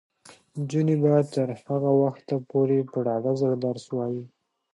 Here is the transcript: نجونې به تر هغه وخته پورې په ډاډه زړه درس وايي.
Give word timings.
نجونې 0.57 0.95
به 1.01 1.13
تر 1.33 1.49
هغه 1.67 1.91
وخته 2.01 2.35
پورې 2.49 2.77
په 2.91 2.97
ډاډه 3.05 3.31
زړه 3.39 3.55
درس 3.65 3.85
وايي. 3.95 4.23